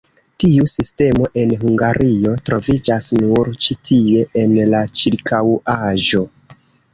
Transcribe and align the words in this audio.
Tiu 0.43 0.63
sistemo 0.69 1.27
en 1.41 1.51
Hungario 1.63 2.31
troviĝas 2.49 3.11
nur 3.19 3.51
ĉi 3.67 3.77
tie 3.91 4.25
en 4.45 4.57
la 4.73 4.81
ĉirkaŭaĵo. 5.03 6.25